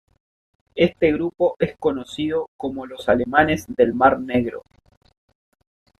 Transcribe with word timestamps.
Este 0.73 1.13
grupo 1.13 1.55
es 1.59 1.77
conocido 1.77 2.47
como 2.57 2.87
los 2.87 3.07
alemanes 3.07 3.67
del 3.67 3.93
mar 3.93 4.19
Negro. 4.19 4.63